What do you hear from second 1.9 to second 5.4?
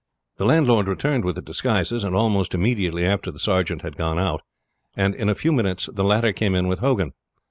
almost immediately after the sergeant had gone out, and in a